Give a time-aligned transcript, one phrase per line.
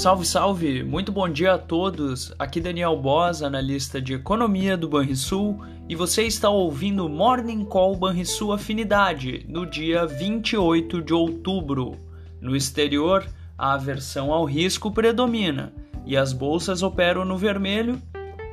[0.00, 0.82] Salve, salve!
[0.82, 2.32] Muito bom dia a todos.
[2.38, 8.54] Aqui Daniel Bosa, analista de economia do Banrisul, e você está ouvindo Morning Call Banrisul
[8.54, 11.98] Afinidade, no dia 28 de outubro.
[12.40, 13.28] No exterior,
[13.58, 15.70] a aversão ao risco predomina
[16.06, 18.00] e as bolsas operam no vermelho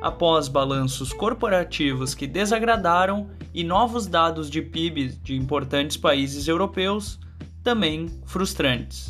[0.02, 7.18] após balanços corporativos que desagradaram e novos dados de PIB de importantes países europeus
[7.64, 9.08] também frustrantes.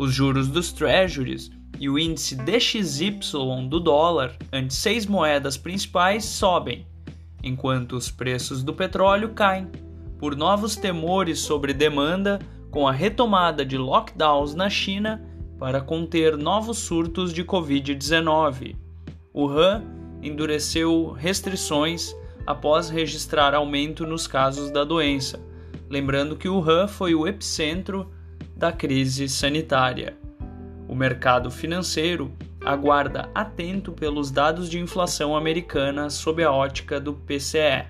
[0.00, 3.20] Os juros dos treasuries e o índice DXY
[3.68, 6.86] do dólar ante seis moedas principais sobem,
[7.44, 9.68] enquanto os preços do petróleo caem,
[10.18, 12.38] por novos temores sobre demanda
[12.70, 15.22] com a retomada de lockdowns na China
[15.58, 18.76] para conter novos surtos de Covid-19.
[19.34, 19.84] O Han
[20.22, 25.38] endureceu restrições após registrar aumento nos casos da doença,
[25.90, 28.10] lembrando que o Han foi o epicentro
[28.60, 30.18] da crise sanitária.
[30.86, 32.30] O mercado financeiro
[32.62, 37.86] aguarda atento pelos dados de inflação americana sob a ótica do PCE.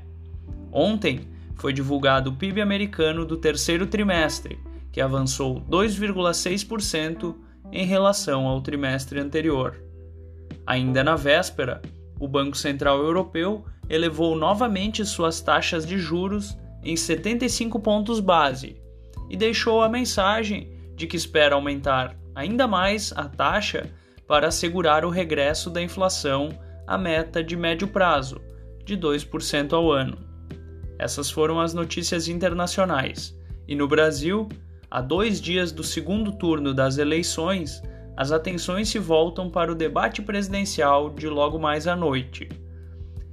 [0.71, 4.61] Ontem foi divulgado o PIB americano do terceiro trimestre,
[4.93, 7.35] que avançou 2,6%
[7.73, 9.83] em relação ao trimestre anterior.
[10.65, 11.83] Ainda na véspera,
[12.17, 18.81] o Banco Central Europeu elevou novamente suas taxas de juros em 75 pontos base
[19.31, 23.89] e deixou a mensagem de que espera aumentar ainda mais a taxa
[24.27, 26.51] para assegurar o regresso da inflação
[26.87, 28.41] à meta de médio prazo,
[28.85, 30.19] de 2% ao ano.
[30.99, 33.39] Essas foram as notícias internacionais.
[33.67, 34.49] E no Brasil,
[34.91, 37.83] a dois dias do segundo turno das eleições,
[38.17, 42.49] as atenções se voltam para o debate presidencial de logo mais à noite.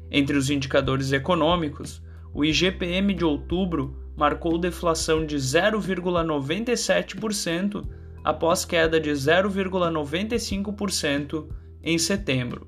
[0.09, 2.01] Entre os indicadores econômicos,
[2.33, 7.85] o IGPM de outubro marcou deflação de 0,97%
[8.23, 11.45] após queda de 0,95%
[11.83, 12.67] em setembro.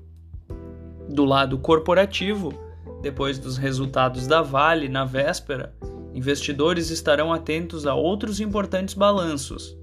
[1.08, 2.54] Do lado corporativo,
[3.02, 5.74] depois dos resultados da Vale na véspera,
[6.14, 9.76] investidores estarão atentos a outros importantes balanços.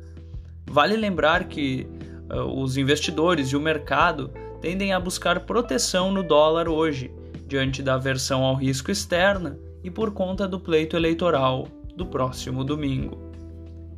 [0.65, 1.85] Vale lembrar que
[2.31, 7.11] uh, os investidores e o mercado tendem a buscar proteção no dólar hoje,
[7.45, 13.17] diante da aversão ao risco externa e por conta do pleito eleitoral do próximo domingo.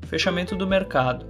[0.08, 1.26] Fechamento do mercado.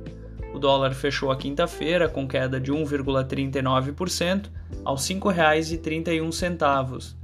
[0.53, 4.49] O dólar fechou a quinta-feira com queda de 1,39%
[4.83, 7.15] aos R$ 5,31.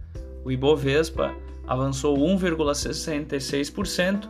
[0.43, 1.35] O Ibovespa
[1.67, 4.27] avançou 1,66%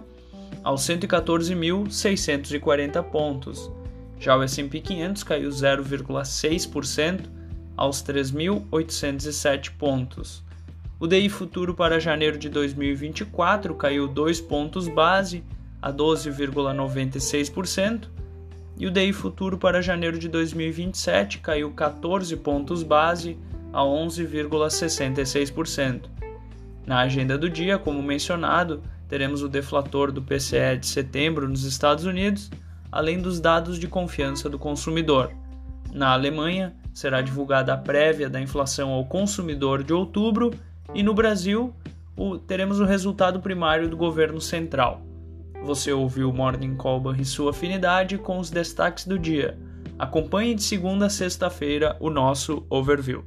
[0.64, 3.72] aos 114.640 pontos.
[4.20, 7.30] Já o S&P 500 caiu 0,6%
[7.76, 10.42] aos 3.807 pontos.
[10.98, 15.44] O DI futuro para janeiro de 2024 caiu 2 pontos base
[15.82, 18.08] a 12,96%
[18.78, 23.38] e o DI futuro para janeiro de 2027 caiu 14 pontos base
[23.74, 26.04] a 11,66%.
[26.88, 32.06] Na agenda do dia, como mencionado, teremos o deflator do PCE de setembro nos Estados
[32.06, 32.50] Unidos,
[32.90, 35.30] além dos dados de confiança do consumidor.
[35.94, 40.54] Na Alemanha, será divulgada a prévia da inflação ao consumidor de outubro
[40.96, 41.76] e no Brasil,
[42.16, 45.02] o, teremos o resultado primário do governo central.
[45.66, 49.58] Você ouviu Morning Call e sua afinidade com os destaques do dia.
[50.00, 53.26] Acompanhe de segunda a sexta-feira o nosso overview.